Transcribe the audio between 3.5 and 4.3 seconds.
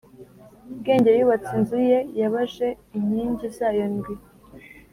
zayo ndwi,